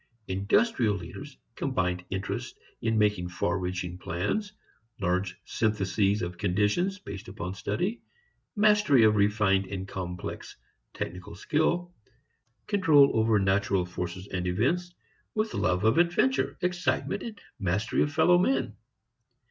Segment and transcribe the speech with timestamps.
[0.27, 4.51] Industrial leaders combine interest in making far reaching plans,
[4.99, 8.01] large syntheses of conditions based upon study,
[8.55, 10.57] mastery of refined and complex
[10.95, 11.93] technical skill,
[12.65, 14.91] control over natural forces and events,
[15.35, 18.75] with love of adventure, excitement and mastery of fellow men.